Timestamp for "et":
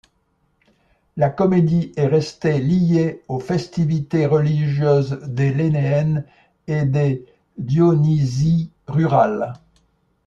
6.65-6.85